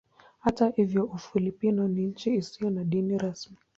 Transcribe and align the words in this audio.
Hata 0.39 0.69
hivyo 0.69 1.05
Ufilipino 1.05 1.87
ni 1.87 2.05
nchi 2.05 2.35
isiyo 2.35 2.69
na 2.69 2.83
dini 2.83 3.17
rasmi. 3.17 3.57